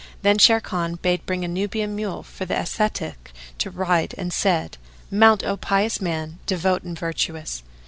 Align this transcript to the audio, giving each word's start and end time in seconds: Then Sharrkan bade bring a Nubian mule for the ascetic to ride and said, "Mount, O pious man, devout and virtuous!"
Then 0.23 0.39
Sharrkan 0.39 0.99
bade 0.99 1.27
bring 1.27 1.45
a 1.45 1.47
Nubian 1.47 1.95
mule 1.95 2.23
for 2.23 2.45
the 2.45 2.59
ascetic 2.59 3.31
to 3.59 3.69
ride 3.69 4.15
and 4.17 4.33
said, 4.33 4.79
"Mount, 5.11 5.43
O 5.43 5.55
pious 5.57 6.01
man, 6.01 6.39
devout 6.47 6.81
and 6.81 6.97
virtuous!" 6.97 7.61